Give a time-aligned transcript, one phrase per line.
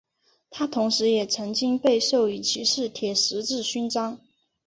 [0.49, 4.19] 他同时也曾经被授予骑士铁十字勋章。